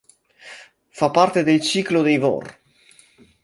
Fa 0.89 1.11
parte 1.11 1.43
del 1.43 1.61
"ciclo 1.61 2.01
dei 2.01 2.17
Vor". 2.17 2.57